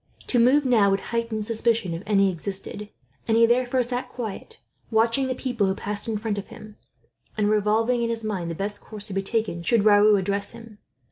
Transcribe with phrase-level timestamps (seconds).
[0.25, 2.89] To move now would heighten suspicion, if any existed;
[3.27, 4.57] and he therefore sat quiet,
[4.89, 6.75] watching the people who passed in front of him,
[7.37, 10.79] and revolving in his mind the best course to be taken, should Raoul address him.